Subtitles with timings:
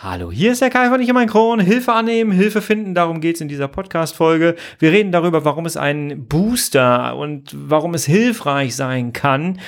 [0.00, 1.58] Hallo, hier ist der Kai von Ich mein Kron.
[1.58, 4.54] Hilfe annehmen, Hilfe finden, darum geht's in dieser Podcast-Folge.
[4.78, 9.58] Wir reden darüber, warum es ein Booster und warum es hilfreich sein kann,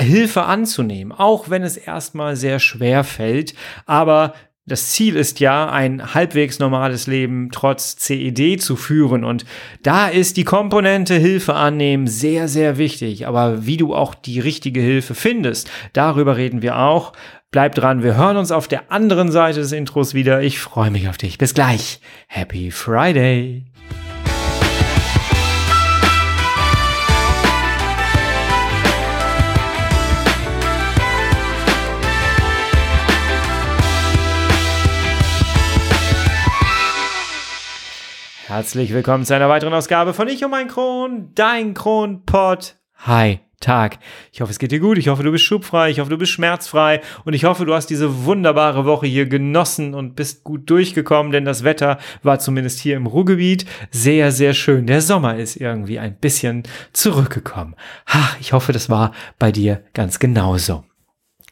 [0.00, 3.52] Hilfe anzunehmen, auch wenn es erstmal sehr schwer fällt.
[3.84, 4.32] Aber
[4.64, 9.22] das Ziel ist ja, ein halbwegs normales Leben trotz CED zu führen.
[9.22, 9.44] Und
[9.82, 13.26] da ist die Komponente Hilfe annehmen sehr, sehr wichtig.
[13.26, 17.12] Aber wie du auch die richtige Hilfe findest, darüber reden wir auch.
[17.54, 20.42] Bleib dran, wir hören uns auf der anderen Seite des Intros wieder.
[20.42, 21.38] Ich freue mich auf dich.
[21.38, 22.00] Bis gleich.
[22.26, 23.62] Happy Friday.
[38.48, 42.74] Herzlich willkommen zu einer weiteren Ausgabe von Ich um mein Kron, dein Kronpott.
[43.06, 43.38] Hi.
[43.64, 43.98] Tag.
[44.32, 44.98] Ich hoffe, es geht dir gut.
[44.98, 45.90] Ich hoffe, du bist schubfrei.
[45.90, 47.00] Ich hoffe, du bist schmerzfrei.
[47.24, 51.44] Und ich hoffe, du hast diese wunderbare Woche hier genossen und bist gut durchgekommen, denn
[51.44, 54.86] das Wetter war zumindest hier im Ruhrgebiet sehr, sehr schön.
[54.86, 57.74] Der Sommer ist irgendwie ein bisschen zurückgekommen.
[58.06, 60.84] Ach, ich hoffe, das war bei dir ganz genauso.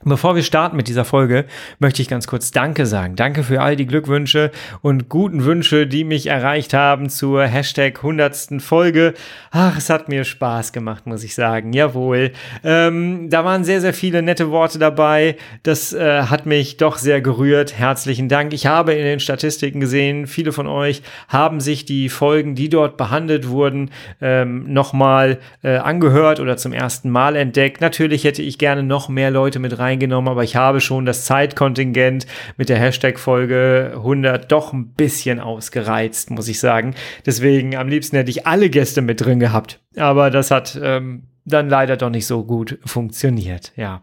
[0.05, 1.45] Bevor wir starten mit dieser Folge,
[1.79, 3.15] möchte ich ganz kurz Danke sagen.
[3.15, 4.51] Danke für all die Glückwünsche
[4.81, 8.61] und guten Wünsche, die mich erreicht haben zur Hashtag 100.
[8.61, 9.15] Folge.
[9.53, 11.73] Ach, es hat mir Spaß gemacht, muss ich sagen.
[11.73, 12.33] Jawohl.
[12.65, 15.37] Ähm, da waren sehr, sehr viele nette Worte dabei.
[15.63, 17.79] Das äh, hat mich doch sehr gerührt.
[17.79, 18.53] Herzlichen Dank.
[18.53, 22.97] Ich habe in den Statistiken gesehen, viele von euch haben sich die Folgen, die dort
[22.97, 27.81] behandelt wurden, ähm, nochmal äh, angehört oder zum ersten Mal entdeckt.
[27.81, 31.25] Natürlich hätte ich gerne noch mehr Leute mit rein eingenommen, aber ich habe schon das
[31.25, 32.27] Zeitkontingent
[32.57, 36.95] mit der Hashtag-Folge 100 doch ein bisschen ausgereizt, muss ich sagen.
[37.27, 39.81] Deswegen am liebsten hätte ich alle Gäste mit drin gehabt.
[39.97, 43.73] Aber das hat ähm, dann leider doch nicht so gut funktioniert.
[43.77, 44.01] Ja,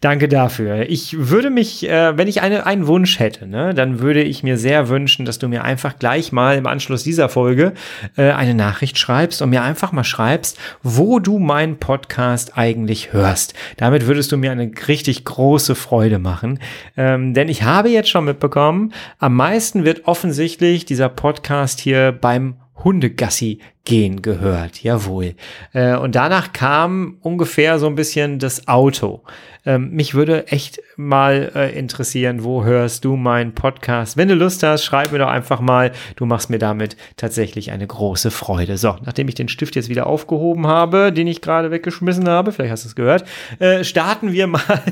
[0.00, 0.88] danke dafür.
[0.88, 4.56] Ich würde mich, äh, wenn ich eine, einen Wunsch hätte, ne, dann würde ich mir
[4.56, 7.72] sehr wünschen, dass du mir einfach gleich mal im Anschluss dieser Folge
[8.16, 13.54] äh, eine Nachricht schreibst und mir einfach mal schreibst, wo du meinen Podcast eigentlich hörst.
[13.76, 16.60] Damit würdest du mir eine richtig große Freude machen,
[16.96, 22.56] ähm, denn ich habe jetzt schon mitbekommen, am meisten wird offensichtlich dieser Podcast hier beim
[22.84, 24.82] Hundegassi gehen gehört.
[24.82, 25.34] Jawohl.
[25.72, 29.22] Äh, und danach kam ungefähr so ein bisschen das Auto.
[29.64, 34.16] Ähm, mich würde echt mal äh, interessieren, wo hörst du meinen Podcast?
[34.16, 35.92] Wenn du Lust hast, schreib mir doch einfach mal.
[36.16, 38.76] Du machst mir damit tatsächlich eine große Freude.
[38.76, 42.72] So, nachdem ich den Stift jetzt wieder aufgehoben habe, den ich gerade weggeschmissen habe, vielleicht
[42.72, 43.24] hast du es gehört,
[43.58, 44.82] äh, starten wir mal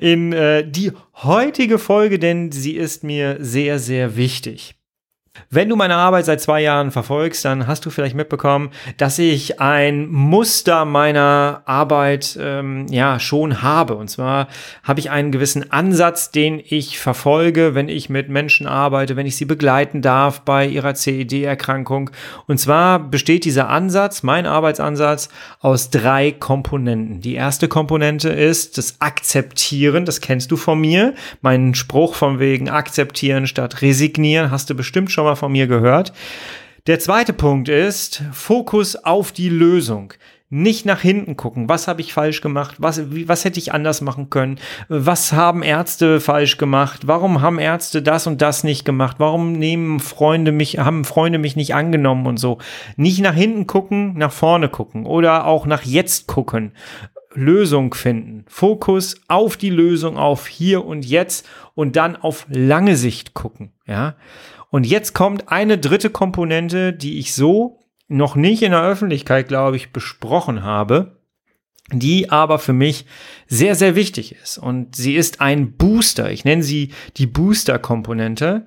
[0.00, 4.77] in äh, die heutige Folge, denn sie ist mir sehr, sehr wichtig.
[5.50, 9.60] Wenn du meine Arbeit seit zwei Jahren verfolgst, dann hast du vielleicht mitbekommen, dass ich
[9.60, 13.94] ein Muster meiner Arbeit ähm, ja schon habe.
[13.94, 14.48] Und zwar
[14.82, 19.36] habe ich einen gewissen Ansatz, den ich verfolge, wenn ich mit Menschen arbeite, wenn ich
[19.36, 22.10] sie begleiten darf bei ihrer CED-Erkrankung.
[22.46, 25.28] Und zwar besteht dieser Ansatz, mein Arbeitsansatz,
[25.60, 27.20] aus drei Komponenten.
[27.20, 31.14] Die erste Komponente ist das Akzeptieren, das kennst du von mir.
[31.42, 36.12] Meinen Spruch von wegen akzeptieren statt resignieren hast du bestimmt schon mal von mir gehört.
[36.86, 40.14] Der zweite Punkt ist Fokus auf die Lösung.
[40.50, 41.68] Nicht nach hinten gucken.
[41.68, 42.76] Was habe ich falsch gemacht?
[42.78, 44.58] Was, wie, was hätte ich anders machen können?
[44.88, 47.06] Was haben Ärzte falsch gemacht?
[47.06, 49.16] Warum haben Ärzte das und das nicht gemacht?
[49.18, 52.56] Warum nehmen Freunde mich, haben Freunde mich nicht angenommen und so?
[52.96, 56.72] Nicht nach hinten gucken, nach vorne gucken oder auch nach jetzt gucken.
[57.34, 58.46] Lösung finden.
[58.48, 63.72] Fokus auf die Lösung, auf hier und jetzt und dann auf lange Sicht gucken.
[63.86, 64.14] Ja.
[64.70, 69.76] Und jetzt kommt eine dritte Komponente, die ich so noch nicht in der Öffentlichkeit, glaube
[69.76, 71.18] ich, besprochen habe,
[71.92, 73.06] die aber für mich
[73.46, 74.58] sehr, sehr wichtig ist.
[74.58, 76.30] Und sie ist ein Booster.
[76.30, 78.66] Ich nenne sie die Booster-Komponente,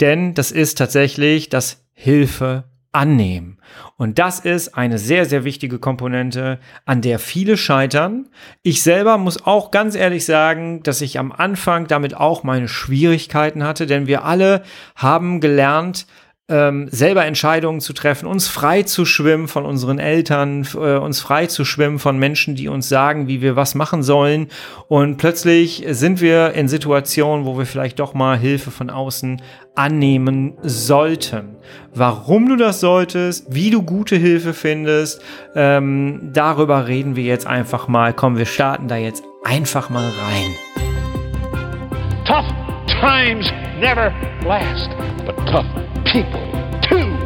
[0.00, 3.58] denn das ist tatsächlich das Hilfe annehmen.
[3.96, 8.28] Und das ist eine sehr, sehr wichtige Komponente, an der viele scheitern.
[8.62, 13.64] Ich selber muss auch ganz ehrlich sagen, dass ich am Anfang damit auch meine Schwierigkeiten
[13.64, 14.62] hatte, denn wir alle
[14.94, 16.06] haben gelernt,
[16.48, 21.46] ähm, selber Entscheidungen zu treffen, uns frei zu schwimmen von unseren Eltern, äh, uns frei
[21.46, 24.48] zu schwimmen von Menschen, die uns sagen, wie wir was machen sollen.
[24.88, 29.40] Und plötzlich sind wir in Situationen, wo wir vielleicht doch mal Hilfe von außen
[29.76, 31.56] annehmen sollten.
[31.94, 35.22] Warum du das solltest, wie du gute Hilfe findest,
[35.54, 38.12] ähm, darüber reden wir jetzt einfach mal.
[38.12, 40.54] Komm, wir starten da jetzt einfach mal rein.
[42.26, 42.46] Tough
[43.00, 43.50] times
[43.80, 44.12] never
[44.44, 44.90] last,
[45.24, 45.66] but tough
[46.12, 46.42] people
[46.82, 47.22] too.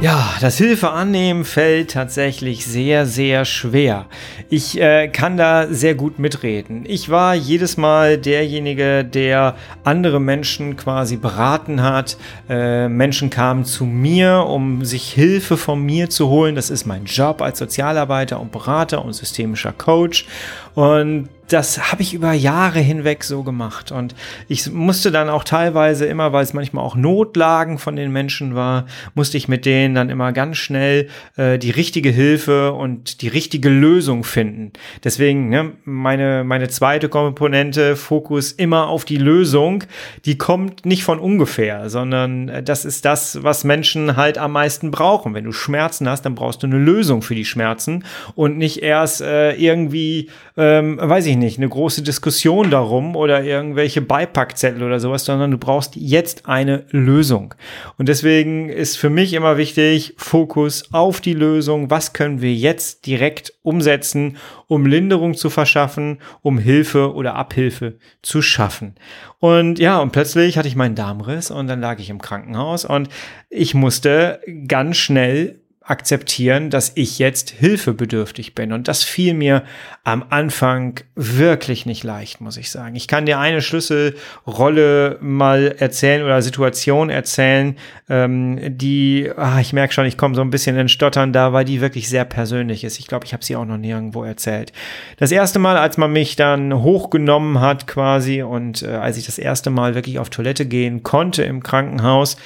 [0.00, 4.06] Ja, das Hilfe annehmen fällt tatsächlich sehr, sehr schwer.
[4.48, 6.84] Ich äh, kann da sehr gut mitreden.
[6.86, 12.18] Ich war jedes Mal derjenige, der andere Menschen quasi beraten hat.
[12.48, 16.54] Äh, Menschen kamen zu mir, um sich Hilfe von mir zu holen.
[16.54, 20.26] Das ist mein Job als Sozialarbeiter und Berater und systemischer Coach.
[20.76, 23.92] Und das habe ich über Jahre hinweg so gemacht.
[23.92, 24.14] Und
[24.48, 28.86] ich musste dann auch teilweise immer, weil es manchmal auch Notlagen von den Menschen war,
[29.14, 33.68] musste ich mit denen dann immer ganz schnell äh, die richtige Hilfe und die richtige
[33.68, 34.72] Lösung finden.
[35.04, 39.84] Deswegen ne, meine, meine zweite Komponente, Fokus immer auf die Lösung,
[40.24, 44.90] die kommt nicht von ungefähr, sondern äh, das ist das, was Menschen halt am meisten
[44.90, 45.34] brauchen.
[45.34, 49.20] Wenn du Schmerzen hast, dann brauchst du eine Lösung für die Schmerzen und nicht erst
[49.20, 50.28] äh, irgendwie,
[50.66, 55.50] ähm, weiß ich ich nicht, eine große Diskussion darum oder irgendwelche Beipackzettel oder sowas, sondern
[55.50, 57.54] du brauchst jetzt eine Lösung.
[57.98, 61.90] Und deswegen ist für mich immer wichtig, Fokus auf die Lösung.
[61.90, 64.36] Was können wir jetzt direkt umsetzen,
[64.66, 68.94] um Linderung zu verschaffen, um Hilfe oder Abhilfe zu schaffen?
[69.38, 73.08] Und ja, und plötzlich hatte ich meinen Darmriss und dann lag ich im Krankenhaus und
[73.50, 78.72] ich musste ganz schnell akzeptieren, dass ich jetzt hilfebedürftig bin.
[78.72, 79.62] Und das fiel mir
[80.02, 82.96] am Anfang wirklich nicht leicht, muss ich sagen.
[82.96, 87.76] Ich kann dir eine Schlüsselrolle mal erzählen oder Situation erzählen,
[88.08, 91.64] ähm, die, ach, ich merke schon, ich komme so ein bisschen in Stottern da, weil
[91.64, 92.98] die wirklich sehr persönlich ist.
[92.98, 94.72] Ich glaube, ich habe sie auch noch nirgendwo erzählt.
[95.18, 99.38] Das erste Mal, als man mich dann hochgenommen hat quasi und äh, als ich das
[99.38, 102.36] erste Mal wirklich auf Toilette gehen konnte im Krankenhaus,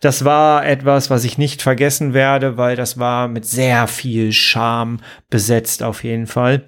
[0.00, 5.00] das war etwas, was ich nicht vergessen werde, weil das war mit sehr viel Scham
[5.30, 6.64] besetzt auf jeden Fall.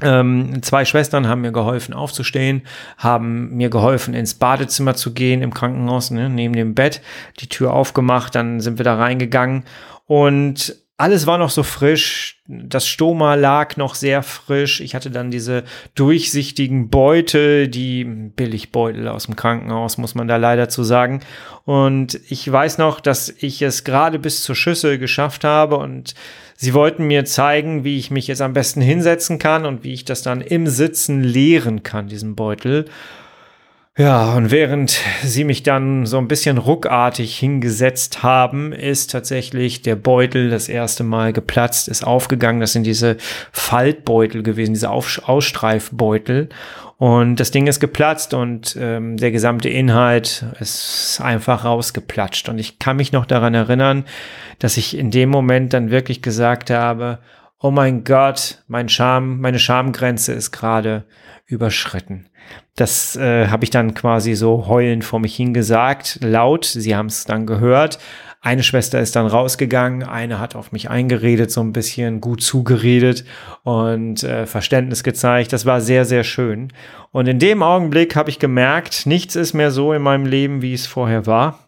[0.00, 2.62] Ähm, zwei Schwestern haben mir geholfen aufzustehen,
[2.98, 7.02] haben mir geholfen ins Badezimmer zu gehen im Krankenhaus, ne, neben dem Bett,
[7.40, 9.64] die Tür aufgemacht, dann sind wir da reingegangen
[10.06, 14.80] und alles war noch so frisch, das Stoma lag noch sehr frisch.
[14.80, 15.62] Ich hatte dann diese
[15.94, 21.20] durchsichtigen Beutel, die Billigbeutel aus dem Krankenhaus, muss man da leider zu sagen.
[21.64, 26.16] Und ich weiß noch, dass ich es gerade bis zur Schüssel geschafft habe und
[26.56, 30.04] sie wollten mir zeigen, wie ich mich jetzt am besten hinsetzen kann und wie ich
[30.04, 32.86] das dann im Sitzen leeren kann, diesen Beutel.
[33.98, 39.96] Ja, und während sie mich dann so ein bisschen ruckartig hingesetzt haben, ist tatsächlich der
[39.96, 42.60] Beutel das erste Mal geplatzt, ist aufgegangen.
[42.60, 43.16] Das sind diese
[43.50, 46.48] Faltbeutel gewesen, diese Auf Ausstreifbeutel.
[46.98, 52.48] Und das Ding ist geplatzt und ähm, der gesamte Inhalt ist einfach rausgeplatscht.
[52.48, 54.04] Und ich kann mich noch daran erinnern,
[54.60, 57.18] dass ich in dem Moment dann wirklich gesagt habe,
[57.60, 61.04] oh mein Gott, mein Scham, meine Schamgrenze ist gerade
[61.46, 62.28] überschritten.
[62.76, 66.64] Das äh, habe ich dann quasi so heulend vor mich hingesagt, laut.
[66.64, 67.98] Sie haben es dann gehört.
[68.40, 73.24] Eine Schwester ist dann rausgegangen, eine hat auf mich eingeredet, so ein bisschen gut zugeredet
[73.64, 75.52] und äh, Verständnis gezeigt.
[75.52, 76.72] Das war sehr, sehr schön.
[77.10, 80.72] Und in dem Augenblick habe ich gemerkt, nichts ist mehr so in meinem Leben, wie
[80.72, 81.58] es vorher war.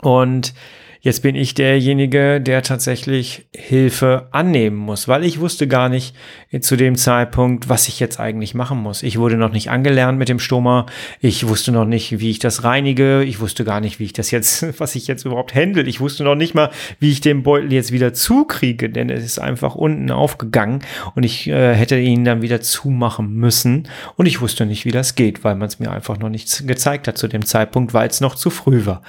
[0.00, 0.54] Und
[1.02, 6.14] Jetzt bin ich derjenige, der tatsächlich Hilfe annehmen muss, weil ich wusste gar nicht
[6.60, 9.02] zu dem Zeitpunkt, was ich jetzt eigentlich machen muss.
[9.02, 10.84] Ich wurde noch nicht angelernt mit dem Stoma.
[11.20, 13.22] Ich wusste noch nicht, wie ich das reinige.
[13.22, 15.88] Ich wusste gar nicht, wie ich das jetzt, was ich jetzt überhaupt händel.
[15.88, 19.38] Ich wusste noch nicht mal, wie ich den Beutel jetzt wieder zukriege, denn es ist
[19.38, 20.80] einfach unten aufgegangen
[21.14, 23.88] und ich äh, hätte ihn dann wieder zumachen müssen.
[24.16, 27.08] Und ich wusste nicht, wie das geht, weil man es mir einfach noch nicht gezeigt
[27.08, 29.00] hat zu dem Zeitpunkt, weil es noch zu früh war.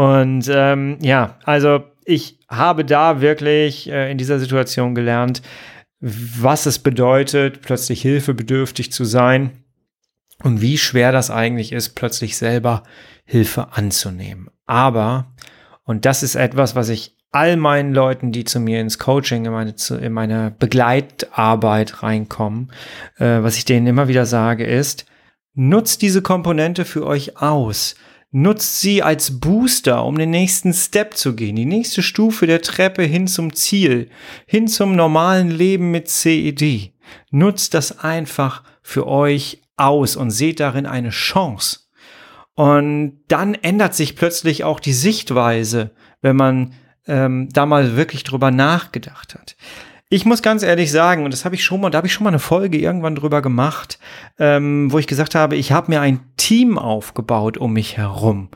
[0.00, 5.42] Und ähm, ja, also ich habe da wirklich äh, in dieser Situation gelernt,
[6.00, 9.62] was es bedeutet, plötzlich hilfebedürftig zu sein
[10.42, 12.82] und wie schwer das eigentlich ist, plötzlich selber
[13.26, 14.48] Hilfe anzunehmen.
[14.64, 15.34] Aber,
[15.84, 19.52] und das ist etwas, was ich all meinen Leuten, die zu mir ins Coaching, in
[19.52, 22.72] meine, in meine Begleitarbeit reinkommen,
[23.18, 25.04] äh, was ich denen immer wieder sage, ist,
[25.52, 27.96] nutzt diese Komponente für euch aus.
[28.32, 33.02] Nutzt sie als Booster, um den nächsten Step zu gehen, die nächste Stufe der Treppe
[33.02, 34.08] hin zum Ziel,
[34.46, 36.92] hin zum normalen Leben mit CED.
[37.30, 41.80] Nutzt das einfach für euch aus und seht darin eine Chance.
[42.54, 46.74] Und dann ändert sich plötzlich auch die Sichtweise, wenn man
[47.06, 49.56] ähm, da mal wirklich drüber nachgedacht hat.
[50.12, 52.24] Ich muss ganz ehrlich sagen, und das habe ich schon mal, da habe ich schon
[52.24, 54.00] mal eine Folge irgendwann drüber gemacht,
[54.40, 58.48] ähm, wo ich gesagt habe, ich habe mir ein Team aufgebaut um mich herum.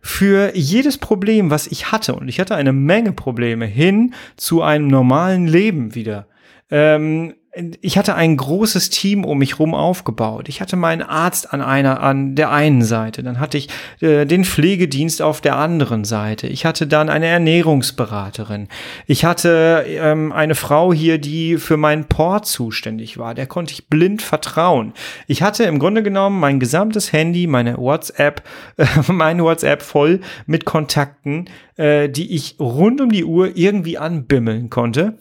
[0.00, 4.86] Für jedes Problem, was ich hatte, und ich hatte eine Menge Probleme hin zu einem
[4.86, 6.26] normalen Leben wieder.
[6.70, 7.34] Ähm,
[7.80, 10.48] ich hatte ein großes Team um mich rum aufgebaut.
[10.48, 13.22] Ich hatte meinen Arzt an einer, an der einen Seite.
[13.22, 13.68] Dann hatte ich
[14.00, 16.48] äh, den Pflegedienst auf der anderen Seite.
[16.48, 18.68] Ich hatte dann eine Ernährungsberaterin.
[19.06, 23.34] Ich hatte ähm, eine Frau hier, die für meinen Port zuständig war.
[23.34, 24.92] Der konnte ich blind vertrauen.
[25.28, 28.42] Ich hatte im Grunde genommen mein gesamtes Handy, meine WhatsApp,
[28.76, 34.70] äh, meine WhatsApp voll mit Kontakten, äh, die ich rund um die Uhr irgendwie anbimmeln
[34.70, 35.18] konnte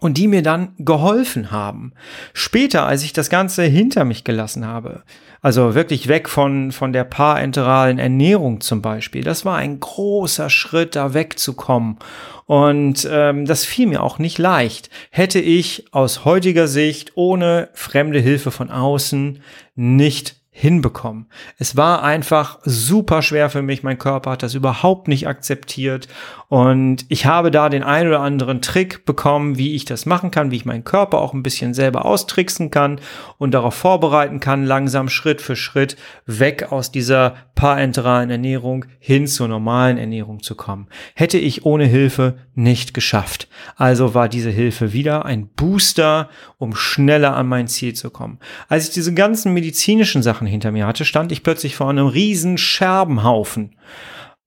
[0.00, 1.92] und die mir dann geholfen haben.
[2.32, 5.02] Später, als ich das Ganze hinter mich gelassen habe,
[5.40, 10.96] also wirklich weg von, von der parenteralen Ernährung zum Beispiel, das war ein großer Schritt,
[10.96, 11.98] da wegzukommen.
[12.46, 14.88] Und ähm, das fiel mir auch nicht leicht.
[15.10, 19.42] Hätte ich aus heutiger Sicht ohne fremde Hilfe von außen
[19.76, 21.26] nicht hinbekommen.
[21.58, 23.84] Es war einfach super schwer für mich.
[23.84, 26.08] Mein Körper hat das überhaupt nicht akzeptiert.
[26.48, 30.50] Und ich habe da den ein oder anderen Trick bekommen, wie ich das machen kann,
[30.50, 33.00] wie ich meinen Körper auch ein bisschen selber austricksen kann
[33.36, 39.46] und darauf vorbereiten kann, langsam Schritt für Schritt weg aus dieser parenteralen Ernährung hin zur
[39.46, 40.88] normalen Ernährung zu kommen.
[41.14, 43.48] Hätte ich ohne Hilfe nicht geschafft.
[43.76, 48.38] Also war diese Hilfe wieder ein Booster, um schneller an mein Ziel zu kommen.
[48.68, 52.56] Als ich diese ganzen medizinischen Sachen hinter mir hatte, stand ich plötzlich vor einem riesen
[52.56, 53.76] Scherbenhaufen.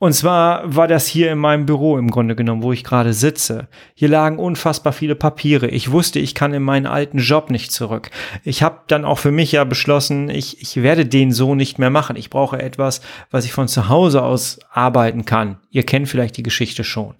[0.01, 3.67] Und zwar war das hier in meinem Büro im Grunde genommen, wo ich gerade sitze.
[3.93, 5.67] Hier lagen unfassbar viele Papiere.
[5.67, 8.10] Ich wusste, ich kann in meinen alten Job nicht zurück.
[8.43, 11.91] Ich habe dann auch für mich ja beschlossen, ich, ich werde den so nicht mehr
[11.91, 12.15] machen.
[12.15, 15.58] Ich brauche etwas, was ich von zu Hause aus arbeiten kann.
[15.70, 17.13] Ihr kennt vielleicht die Geschichte schon.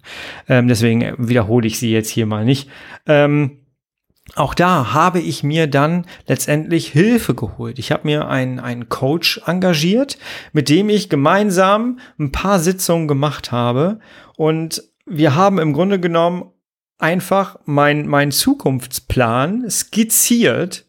[0.48, 2.68] Ähm, deswegen wiederhole ich sie jetzt hier mal nicht.
[3.06, 3.61] Ähm,
[4.34, 7.78] auch da habe ich mir dann letztendlich Hilfe geholt.
[7.78, 10.18] Ich habe mir einen, einen Coach engagiert,
[10.52, 13.98] mit dem ich gemeinsam ein paar Sitzungen gemacht habe.
[14.36, 16.50] Und wir haben im Grunde genommen
[16.98, 20.86] einfach meinen mein Zukunftsplan skizziert,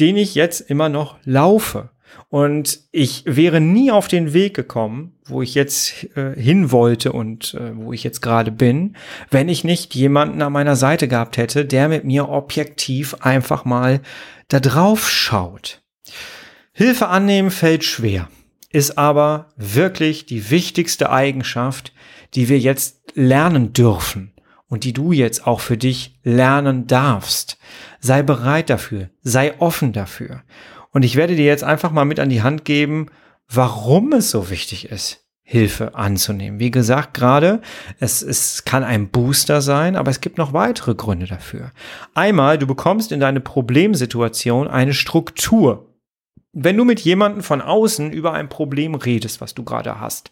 [0.00, 1.90] den ich jetzt immer noch laufe.
[2.28, 7.54] Und ich wäre nie auf den Weg gekommen, wo ich jetzt äh, hin wollte und
[7.54, 8.96] äh, wo ich jetzt gerade bin,
[9.30, 14.00] wenn ich nicht jemanden an meiner Seite gehabt hätte, der mit mir objektiv einfach mal
[14.48, 15.82] da drauf schaut.
[16.72, 18.28] Hilfe annehmen fällt schwer,
[18.70, 21.92] ist aber wirklich die wichtigste Eigenschaft,
[22.34, 24.32] die wir jetzt lernen dürfen
[24.68, 27.58] und die du jetzt auch für dich lernen darfst.
[28.00, 30.42] Sei bereit dafür, sei offen dafür.
[30.92, 33.06] Und ich werde dir jetzt einfach mal mit an die Hand geben,
[33.48, 36.60] warum es so wichtig ist, Hilfe anzunehmen.
[36.60, 37.60] Wie gesagt, gerade,
[37.98, 41.72] es, es kann ein Booster sein, aber es gibt noch weitere Gründe dafür.
[42.14, 45.88] Einmal, du bekommst in deine Problemsituation eine Struktur.
[46.52, 50.30] Wenn du mit jemandem von außen über ein Problem redest, was du gerade hast,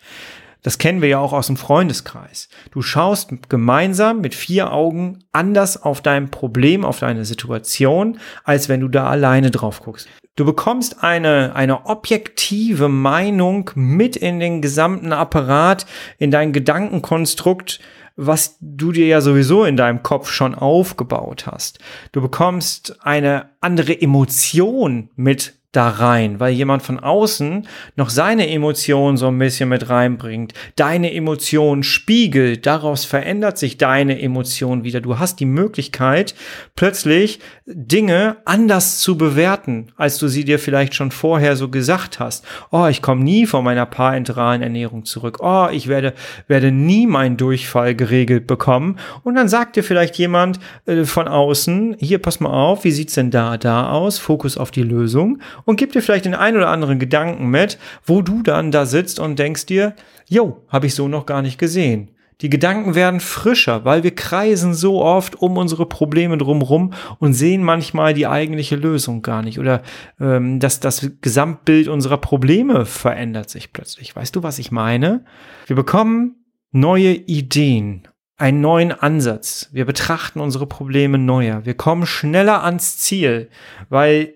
[0.62, 2.48] das kennen wir ja auch aus dem Freundeskreis.
[2.70, 8.80] Du schaust gemeinsam mit vier Augen anders auf dein Problem, auf deine Situation, als wenn
[8.80, 10.08] du da alleine drauf guckst.
[10.36, 15.86] Du bekommst eine, eine objektive Meinung mit in den gesamten Apparat,
[16.18, 17.80] in dein Gedankenkonstrukt,
[18.16, 21.78] was du dir ja sowieso in deinem Kopf schon aufgebaut hast.
[22.12, 29.16] Du bekommst eine andere Emotion mit da rein, weil jemand von außen noch seine Emotionen
[29.16, 35.00] so ein bisschen mit reinbringt, deine Emotionen spiegelt, daraus verändert sich deine Emotion wieder.
[35.00, 36.34] Du hast die Möglichkeit,
[36.74, 42.44] plötzlich Dinge anders zu bewerten, als du sie dir vielleicht schon vorher so gesagt hast.
[42.72, 45.38] Oh, ich komme nie von meiner parenteralen Ernährung zurück.
[45.40, 46.14] Oh, ich werde,
[46.48, 48.96] werde nie meinen Durchfall geregelt bekommen.
[49.22, 53.14] Und dann sagt dir vielleicht jemand äh, von außen, hier, pass mal auf, wie sieht's
[53.14, 54.18] denn da, da aus?
[54.18, 58.22] Fokus auf die Lösung und gib dir vielleicht den ein oder anderen Gedanken mit, wo
[58.22, 59.94] du dann da sitzt und denkst dir,
[60.28, 62.10] jo, habe ich so noch gar nicht gesehen.
[62.40, 67.62] Die Gedanken werden frischer, weil wir kreisen so oft um unsere Probleme drumherum und sehen
[67.62, 69.58] manchmal die eigentliche Lösung gar nicht.
[69.58, 69.82] Oder
[70.18, 74.16] ähm, dass das Gesamtbild unserer Probleme verändert sich plötzlich.
[74.16, 75.24] Weißt du, was ich meine?
[75.66, 76.36] Wir bekommen
[76.72, 79.68] neue Ideen, einen neuen Ansatz.
[79.72, 81.66] Wir betrachten unsere Probleme neuer.
[81.66, 83.50] Wir kommen schneller ans Ziel,
[83.90, 84.34] weil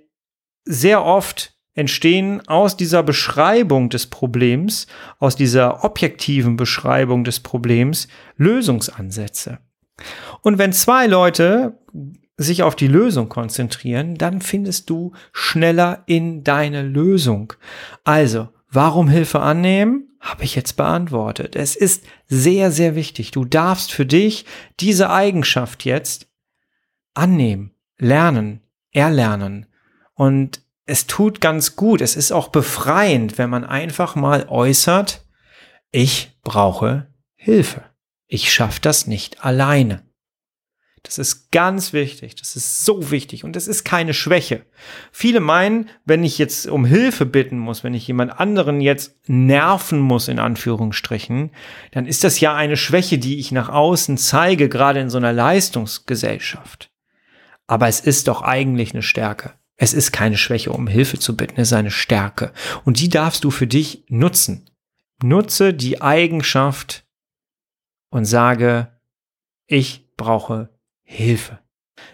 [0.65, 4.87] sehr oft entstehen aus dieser Beschreibung des Problems,
[5.19, 9.59] aus dieser objektiven Beschreibung des Problems Lösungsansätze.
[10.43, 11.79] Und wenn zwei Leute
[12.37, 17.53] sich auf die Lösung konzentrieren, dann findest du schneller in deine Lösung.
[18.03, 20.09] Also, warum Hilfe annehmen?
[20.21, 21.55] Habe ich jetzt beantwortet.
[21.55, 23.31] Es ist sehr, sehr wichtig.
[23.31, 24.47] Du darfst für dich
[24.81, 26.29] diese Eigenschaft jetzt
[27.13, 29.67] annehmen, lernen, erlernen.
[30.15, 35.25] Und es tut ganz gut, es ist auch befreiend, wenn man einfach mal äußert,
[35.91, 37.85] ich brauche Hilfe.
[38.27, 40.03] Ich schaffe das nicht alleine.
[41.05, 42.35] Das ist ganz wichtig.
[42.35, 43.45] Das ist so wichtig.
[43.45, 44.65] Und das ist keine Schwäche.
[45.13, 50.01] Viele meinen, wenn ich jetzt um Hilfe bitten muss, wenn ich jemand anderen jetzt nerven
[50.01, 51.51] muss, in Anführungsstrichen,
[51.93, 55.35] dann ist das ja eine Schwäche, die ich nach außen zeige, gerade in so einer
[55.35, 56.91] Leistungsgesellschaft.
[57.67, 59.53] Aber es ist doch eigentlich eine Stärke.
[59.77, 62.53] Es ist keine Schwäche, um Hilfe zu bitten, es ist eine Stärke.
[62.85, 64.71] Und die darfst du für dich nutzen.
[65.23, 67.05] Nutze die Eigenschaft
[68.11, 68.89] und sage,
[69.67, 70.71] ich brauche
[71.03, 71.59] Hilfe.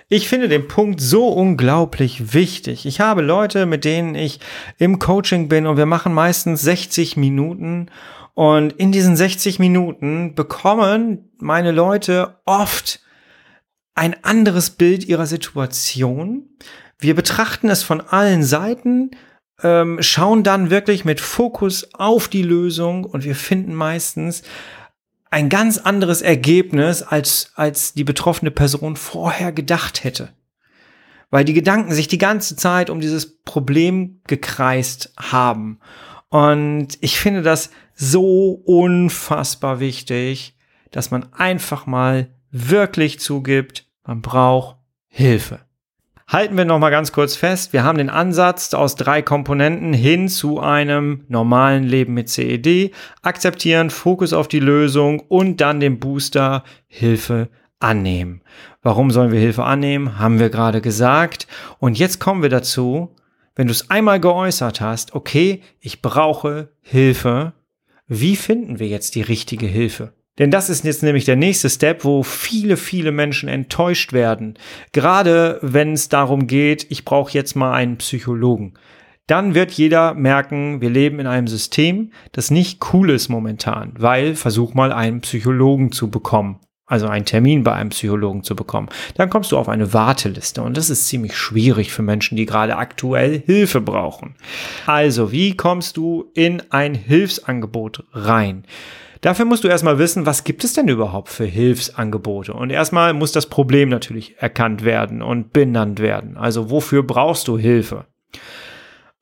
[0.08, 2.86] Ich finde den Punkt so unglaublich wichtig.
[2.86, 4.40] Ich habe Leute, mit denen ich
[4.78, 7.90] im Coaching bin und wir machen meistens 60 Minuten
[8.34, 13.00] und in diesen 60 Minuten bekommen meine Leute oft
[13.94, 16.48] ein anderes Bild ihrer Situation.
[17.00, 19.10] Wir betrachten es von allen Seiten,
[19.62, 24.42] ähm, schauen dann wirklich mit Fokus auf die Lösung und wir finden meistens
[25.30, 30.30] ein ganz anderes Ergebnis, als, als die betroffene Person vorher gedacht hätte.
[31.30, 35.78] Weil die Gedanken sich die ganze Zeit um dieses Problem gekreist haben.
[36.28, 40.56] Und ich finde das so unfassbar wichtig,
[40.90, 44.76] dass man einfach mal wirklich zugibt, man braucht
[45.06, 45.60] Hilfe.
[46.30, 50.28] Halten wir noch mal ganz kurz fest, wir haben den Ansatz aus drei Komponenten hin
[50.28, 56.62] zu einem normalen Leben mit CED, akzeptieren, Fokus auf die Lösung und dann den Booster
[56.86, 57.48] Hilfe
[57.80, 58.42] annehmen.
[58.80, 60.20] Warum sollen wir Hilfe annehmen?
[60.20, 61.48] Haben wir gerade gesagt.
[61.80, 63.16] Und jetzt kommen wir dazu,
[63.56, 67.54] wenn du es einmal geäußert hast, okay, ich brauche Hilfe.
[68.06, 70.12] Wie finden wir jetzt die richtige Hilfe?
[70.40, 74.58] Denn das ist jetzt nämlich der nächste Step, wo viele, viele Menschen enttäuscht werden.
[74.92, 78.72] Gerade wenn es darum geht, ich brauche jetzt mal einen Psychologen.
[79.26, 84.34] Dann wird jeder merken, wir leben in einem System, das nicht cool ist momentan, weil
[84.34, 86.58] versuch mal einen Psychologen zu bekommen.
[86.86, 88.88] Also einen Termin bei einem Psychologen zu bekommen.
[89.14, 92.76] Dann kommst du auf eine Warteliste und das ist ziemlich schwierig für Menschen, die gerade
[92.76, 94.34] aktuell Hilfe brauchen.
[94.86, 98.64] Also, wie kommst du in ein Hilfsangebot rein?
[99.20, 102.54] Dafür musst du erstmal wissen, was gibt es denn überhaupt für Hilfsangebote?
[102.54, 106.38] Und erstmal muss das Problem natürlich erkannt werden und benannt werden.
[106.38, 108.06] Also wofür brauchst du Hilfe?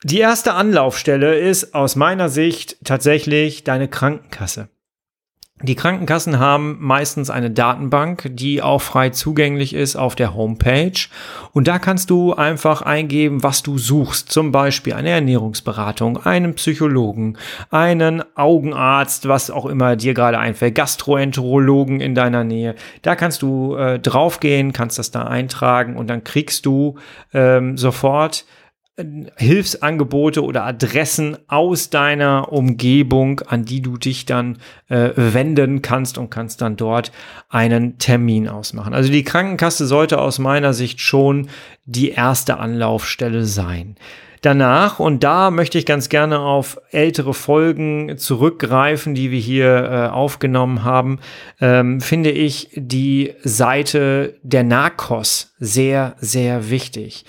[0.04, 4.68] Die erste Anlaufstelle ist aus meiner Sicht tatsächlich deine Krankenkasse.
[5.60, 11.08] Die Krankenkassen haben meistens eine Datenbank, die auch frei zugänglich ist auf der Homepage.
[11.52, 14.30] Und da kannst du einfach eingeben, was du suchst.
[14.30, 17.38] Zum Beispiel eine Ernährungsberatung, einen Psychologen,
[17.70, 22.76] einen Augenarzt, was auch immer dir gerade einfällt, Gastroenterologen in deiner Nähe.
[23.02, 26.98] Da kannst du äh, draufgehen, kannst das da eintragen und dann kriegst du
[27.34, 28.44] ähm, sofort
[29.36, 34.58] Hilfsangebote oder Adressen aus deiner Umgebung, an die du dich dann
[34.88, 37.12] äh, wenden kannst und kannst dann dort
[37.48, 38.94] einen Termin ausmachen.
[38.94, 41.48] Also die Krankenkasse sollte aus meiner Sicht schon
[41.84, 43.96] die erste Anlaufstelle sein.
[44.40, 50.08] Danach, und da möchte ich ganz gerne auf ältere Folgen zurückgreifen, die wir hier äh,
[50.08, 51.18] aufgenommen haben,
[51.60, 57.24] ähm, finde ich die Seite der Narcos sehr, sehr wichtig.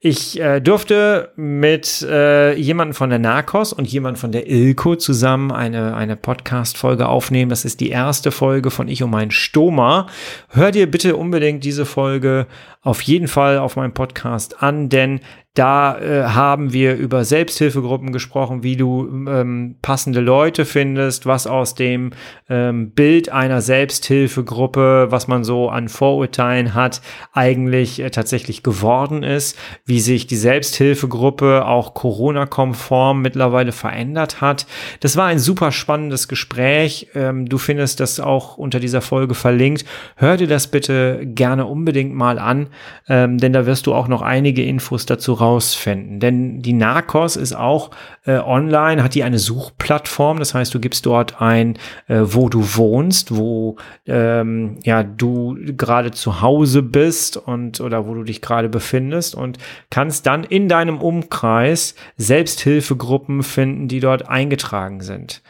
[0.00, 5.50] Ich äh, durfte mit äh, jemandem von der Narcos und jemand von der Ilko zusammen
[5.50, 7.48] eine, eine Podcast-Folge aufnehmen.
[7.48, 10.06] Das ist die erste Folge von Ich und mein Stoma.
[10.50, 12.46] Hör dir bitte unbedingt diese Folge
[12.80, 15.18] auf jeden Fall auf meinem Podcast an, denn
[15.58, 21.74] da äh, haben wir über Selbsthilfegruppen gesprochen, wie du ähm, passende Leute findest, was aus
[21.74, 22.12] dem
[22.48, 27.00] ähm, Bild einer Selbsthilfegruppe, was man so an Vorurteilen hat,
[27.32, 34.64] eigentlich äh, tatsächlich geworden ist, wie sich die Selbsthilfegruppe auch Corona-konform mittlerweile verändert hat.
[35.00, 37.08] Das war ein super spannendes Gespräch.
[37.16, 39.84] Ähm, du findest das auch unter dieser Folge verlinkt.
[40.14, 42.68] Hör dir das bitte gerne unbedingt mal an,
[43.08, 46.20] ähm, denn da wirst du auch noch einige Infos dazu raus rausfinden.
[46.20, 47.90] Denn die Narcos ist auch
[48.26, 50.38] äh, online, hat die eine Suchplattform.
[50.38, 56.10] Das heißt, du gibst dort ein, äh, wo du wohnst, wo ähm, ja du gerade
[56.10, 59.58] zu Hause bist und oder wo du dich gerade befindest und
[59.90, 65.42] kannst dann in deinem Umkreis Selbsthilfegruppen finden, die dort eingetragen sind.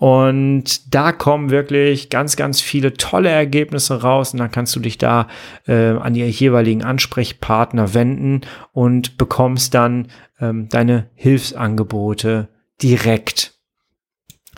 [0.00, 4.32] Und da kommen wirklich ganz, ganz viele tolle Ergebnisse raus.
[4.32, 5.28] Und dann kannst du dich da
[5.66, 8.40] äh, an die jeweiligen Ansprechpartner wenden
[8.72, 10.08] und bekommst dann
[10.40, 12.48] ähm, deine Hilfsangebote
[12.80, 13.58] direkt.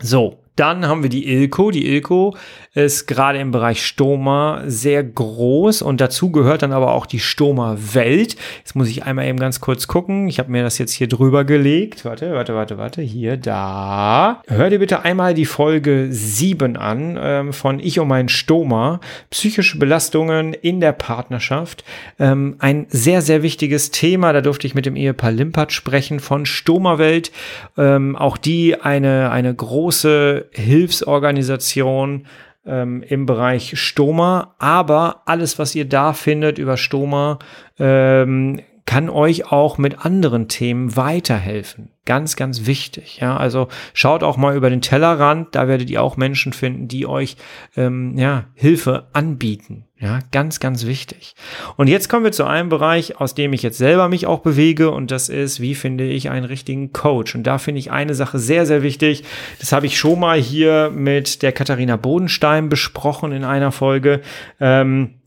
[0.00, 1.70] So, Dann haben wir die Ilko.
[1.70, 2.36] Die Ilko
[2.74, 8.36] ist gerade im Bereich Stoma sehr groß und dazu gehört dann aber auch die Stoma-Welt.
[8.58, 10.28] Jetzt muss ich einmal eben ganz kurz gucken.
[10.28, 12.04] Ich habe mir das jetzt hier drüber gelegt.
[12.04, 13.02] Warte, warte, warte, warte.
[13.02, 14.42] Hier, da.
[14.46, 19.00] Hör dir bitte einmal die Folge 7 an ähm, von Ich und mein Stoma.
[19.30, 21.84] Psychische Belastungen in der Partnerschaft.
[22.18, 24.32] Ähm, ein sehr, sehr wichtiges Thema.
[24.32, 27.32] Da durfte ich mit dem Ehepaar Limpert sprechen von Stoma-Welt.
[27.76, 32.26] Ähm, auch die eine, eine große Hilfsorganisation
[32.64, 37.38] ähm, im Bereich Stoma, aber alles, was ihr da findet über Stoma,
[37.78, 41.90] ähm, kann euch auch mit anderen Themen weiterhelfen.
[42.04, 43.18] Ganz, ganz wichtig.
[43.20, 45.54] Ja, also schaut auch mal über den Tellerrand.
[45.54, 47.36] Da werdet ihr auch Menschen finden, die euch
[47.76, 49.86] ähm, ja, Hilfe anbieten.
[50.00, 51.36] Ja, ganz, ganz wichtig.
[51.76, 54.90] Und jetzt kommen wir zu einem Bereich, aus dem ich jetzt selber mich auch bewege.
[54.90, 57.36] Und das ist, wie finde ich einen richtigen Coach?
[57.36, 59.22] Und da finde ich eine Sache sehr, sehr wichtig.
[59.60, 64.22] Das habe ich schon mal hier mit der Katharina Bodenstein besprochen in einer Folge.
[64.58, 65.20] Ähm,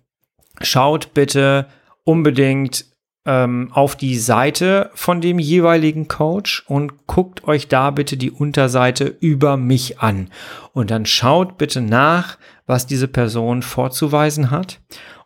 [0.61, 1.67] schaut bitte
[2.03, 2.94] unbedingt
[3.25, 9.05] ähm, auf die Seite von dem jeweiligen Coach und guckt euch da bitte die Unterseite
[9.19, 10.29] über mich an.
[10.73, 14.79] Und dann schaut bitte nach, was diese Person vorzuweisen hat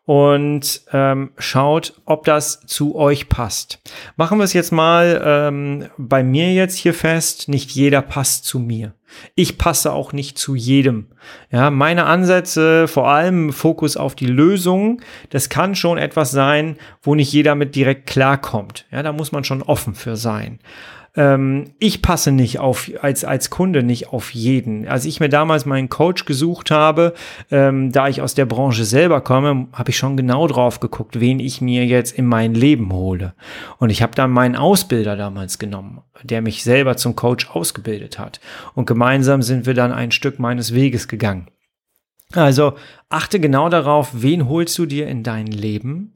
[0.09, 3.79] und ähm, schaut, ob das zu euch passt.
[4.15, 7.47] Machen wir es jetzt mal ähm, bei mir jetzt hier fest.
[7.47, 8.95] Nicht jeder passt zu mir.
[9.35, 11.09] Ich passe auch nicht zu jedem.
[11.51, 17.13] Ja, meine Ansätze, vor allem Fokus auf die Lösung, das kann schon etwas sein, wo
[17.13, 18.87] nicht jeder mit direkt klarkommt.
[18.89, 20.57] Ja, da muss man schon offen für sein
[21.15, 24.87] ähm, ich passe nicht auf, als, als Kunde nicht auf jeden.
[24.87, 27.13] Als ich mir damals meinen Coach gesucht habe,
[27.51, 31.39] ähm, da ich aus der Branche selber komme, habe ich schon genau drauf geguckt, wen
[31.39, 33.33] ich mir jetzt in mein Leben hole.
[33.77, 38.39] Und ich habe dann meinen Ausbilder damals genommen, der mich selber zum Coach ausgebildet hat.
[38.75, 41.47] Und gemeinsam sind wir dann ein Stück meines Weges gegangen.
[42.33, 42.73] Also
[43.09, 46.13] achte genau darauf, wen holst du dir in dein Leben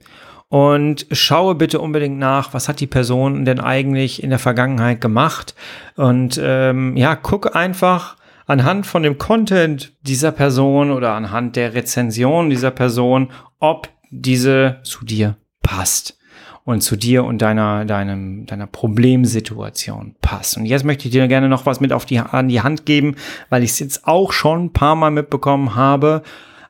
[0.54, 5.56] und schaue bitte unbedingt nach, was hat die Person denn eigentlich in der Vergangenheit gemacht
[5.96, 12.52] und ähm, ja, guck einfach anhand von dem Content dieser Person oder anhand der Rezension
[12.52, 16.20] dieser Person, ob diese zu dir passt
[16.66, 20.58] und zu dir und deiner, deinem, deiner Problemsituation passt.
[20.58, 23.16] Und jetzt möchte ich dir gerne noch was mit auf die, an die Hand geben,
[23.50, 26.22] weil ich es jetzt auch schon ein paar Mal mitbekommen habe.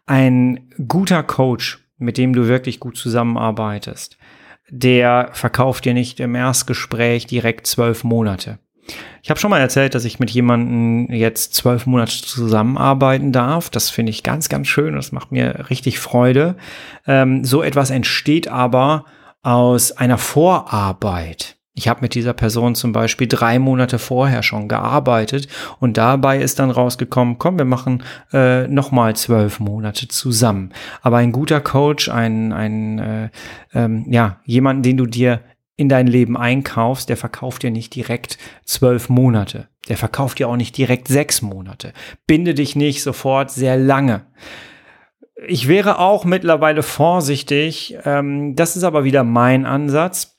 [0.06, 4.18] Ein guter Coach mit dem du wirklich gut zusammenarbeitest,
[4.70, 8.60] der verkauft dir nicht im Erstgespräch direkt zwölf Monate.
[9.22, 13.70] Ich habe schon mal erzählt, dass ich mit jemandem jetzt zwölf Monate zusammenarbeiten darf.
[13.70, 14.96] Das finde ich ganz, ganz schön.
[14.96, 16.58] Das macht mir richtig Freude.
[17.08, 19.06] Ähm, so etwas entsteht aber
[19.42, 21.53] aus einer Vorarbeit.
[21.75, 25.47] Ich habe mit dieser Person zum Beispiel drei Monate vorher schon gearbeitet
[25.79, 30.71] und dabei ist dann rausgekommen, komm, wir machen äh, nochmal zwölf Monate zusammen.
[31.01, 33.29] Aber ein guter Coach, ein, ein äh,
[33.73, 35.41] ähm, ja, jemanden, den du dir
[35.75, 39.67] in dein Leben einkaufst, der verkauft dir nicht direkt zwölf Monate.
[39.89, 41.93] Der verkauft dir auch nicht direkt sechs Monate.
[42.27, 44.27] Binde dich nicht sofort sehr lange.
[45.47, 47.97] Ich wäre auch mittlerweile vorsichtig.
[48.05, 50.33] Ähm, das ist aber wieder mein Ansatz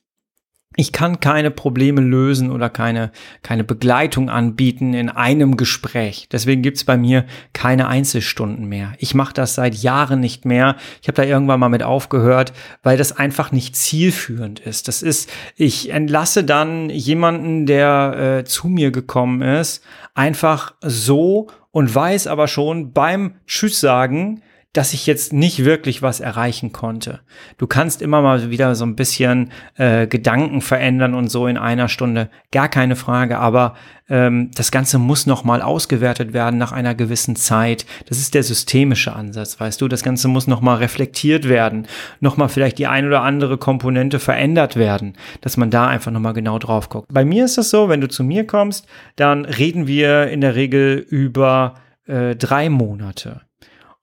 [0.76, 6.28] ich kann keine Probleme lösen oder keine, keine Begleitung anbieten in einem Gespräch.
[6.32, 8.92] Deswegen gibt's bei mir keine Einzelstunden mehr.
[8.98, 10.76] Ich mache das seit Jahren nicht mehr.
[11.00, 14.88] Ich habe da irgendwann mal mit aufgehört, weil das einfach nicht zielführend ist.
[14.88, 19.84] Das ist, ich entlasse dann jemanden, der äh, zu mir gekommen ist,
[20.14, 24.42] einfach so und weiß aber schon beim Tschüss sagen,
[24.74, 27.20] dass ich jetzt nicht wirklich was erreichen konnte.
[27.58, 31.88] Du kannst immer mal wieder so ein bisschen äh, Gedanken verändern und so in einer
[31.88, 33.74] Stunde, gar keine Frage, aber
[34.08, 37.86] ähm, das Ganze muss nochmal ausgewertet werden nach einer gewissen Zeit.
[38.08, 41.86] Das ist der systemische Ansatz, weißt du, das Ganze muss nochmal reflektiert werden,
[42.18, 46.58] nochmal vielleicht die ein oder andere Komponente verändert werden, dass man da einfach nochmal genau
[46.58, 47.06] drauf guckt.
[47.12, 50.56] Bei mir ist das so, wenn du zu mir kommst, dann reden wir in der
[50.56, 51.74] Regel über
[52.06, 53.42] äh, drei Monate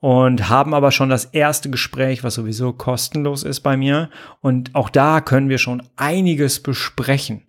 [0.02, 4.10] und haben aber schon das erste Gespräch, was sowieso kostenlos ist bei mir.
[4.42, 7.44] Und auch da können wir schon einiges besprechen.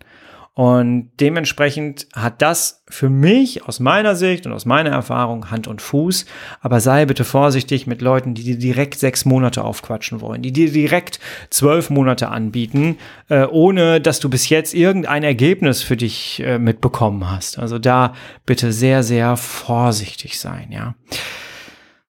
[0.54, 5.80] Und dementsprechend hat das für mich aus meiner Sicht und aus meiner Erfahrung Hand und
[5.80, 6.26] Fuß.
[6.60, 10.70] Aber sei bitte vorsichtig mit Leuten, die dir direkt sechs Monate aufquatschen wollen, die dir
[10.70, 12.98] direkt zwölf Monate anbieten,
[13.30, 17.58] äh, ohne dass du bis jetzt irgendein Ergebnis für dich äh, mitbekommen hast.
[17.58, 18.12] Also da
[18.44, 20.94] bitte sehr, sehr vorsichtig sein, ja.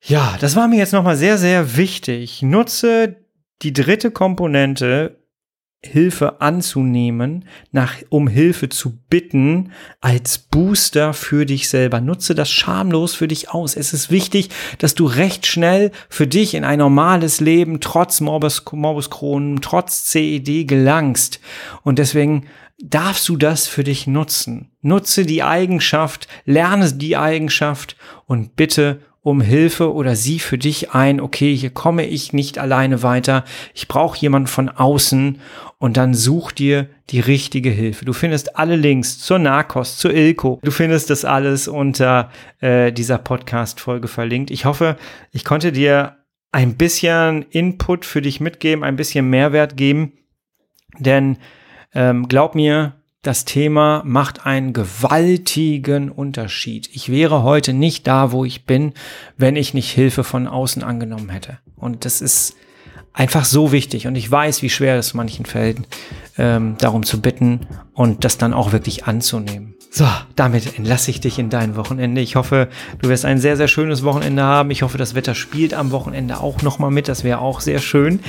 [0.06, 2.42] Ja, das war mir jetzt nochmal sehr, sehr wichtig.
[2.42, 3.16] Nutze
[3.62, 5.24] die dritte Komponente
[5.86, 12.02] Hilfe anzunehmen, nach, um Hilfe zu bitten, als Booster für dich selber.
[12.02, 13.76] Nutze das schamlos für dich aus.
[13.76, 18.64] Es ist wichtig, dass du recht schnell für dich in ein normales Leben trotz Morbus,
[18.72, 21.40] Morbus Crohn, trotz CED gelangst.
[21.84, 22.48] Und deswegen
[22.82, 24.72] darfst du das für dich nutzen.
[24.82, 31.22] Nutze die Eigenschaft, lerne die Eigenschaft und bitte um Hilfe oder sieh für dich ein,
[31.22, 35.40] okay, hier komme ich nicht alleine weiter, ich brauche jemanden von außen
[35.80, 38.04] und dann such dir die richtige Hilfe.
[38.04, 40.60] Du findest alle Links zur Narcos, zur Ilko.
[40.62, 44.52] Du findest das alles unter äh, dieser Podcast-Folge verlinkt.
[44.52, 44.98] Ich hoffe,
[45.32, 46.18] ich konnte dir
[46.52, 50.14] ein bisschen Input für dich mitgeben, ein bisschen Mehrwert geben,
[51.00, 51.38] denn
[51.94, 56.90] ähm, glaub mir, das Thema macht einen gewaltigen Unterschied.
[56.94, 58.94] Ich wäre heute nicht da, wo ich bin,
[59.38, 61.58] wenn ich nicht Hilfe von außen angenommen hätte.
[61.78, 62.56] Und das ist
[63.14, 64.08] einfach so wichtig.
[64.08, 65.78] Und ich weiß, wie schwer es manchen fällt,
[66.38, 67.62] ähm, darum zu bitten
[67.94, 69.73] und das dann auch wirklich anzunehmen.
[69.96, 72.20] So, damit entlasse ich dich in dein Wochenende.
[72.20, 74.72] Ich hoffe, du wirst ein sehr, sehr schönes Wochenende haben.
[74.72, 77.08] Ich hoffe, das Wetter spielt am Wochenende auch nochmal mit.
[77.08, 78.20] Das wäre auch sehr schön.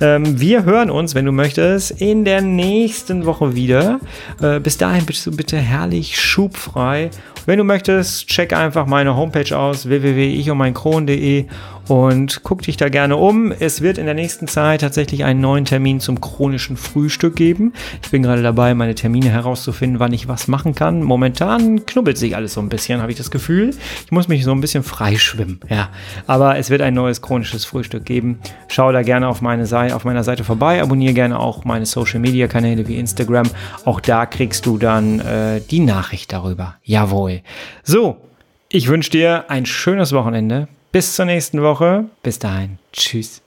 [0.00, 4.00] Ähm, wir hören uns, wenn du möchtest, in der nächsten Woche wieder.
[4.40, 7.10] Äh, bis dahin bist du bitte herrlich schubfrei.
[7.46, 11.46] Wenn du möchtest, check einfach meine Homepage aus, www.ichundmeinkron.de
[11.88, 13.52] und guck dich da gerne um.
[13.52, 17.72] Es wird in der nächsten Zeit tatsächlich einen neuen Termin zum chronischen Frühstück geben.
[18.02, 21.02] Ich bin gerade dabei, meine Termine herauszufinden, wann ich was machen kann.
[21.02, 23.70] Momentan knubbelt sich alles so ein bisschen, habe ich das Gefühl.
[24.04, 25.88] Ich muss mich so ein bisschen freischwimmen, ja.
[26.26, 28.38] Aber es wird ein neues chronisches Frühstück geben.
[28.68, 30.82] Schau da gerne auf, meine Seite, auf meiner Seite vorbei.
[30.82, 33.48] Abonniere gerne auch meine Social Media Kanäle wie Instagram.
[33.84, 36.76] Auch da kriegst du dann äh, die Nachricht darüber.
[36.84, 37.42] Jawohl.
[37.82, 38.16] So,
[38.68, 40.68] ich wünsche dir ein schönes Wochenende.
[40.92, 42.04] Bis zur nächsten Woche.
[42.22, 42.78] Bis dahin.
[42.92, 43.41] Tschüss.